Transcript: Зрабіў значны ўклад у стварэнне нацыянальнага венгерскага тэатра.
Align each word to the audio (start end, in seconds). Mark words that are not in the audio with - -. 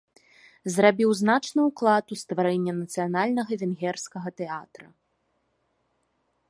Зрабіў 0.75 1.09
значны 1.21 1.61
ўклад 1.69 2.05
у 2.15 2.17
стварэнне 2.21 2.73
нацыянальнага 2.81 3.51
венгерскага 3.61 4.29
тэатра. 4.43 4.87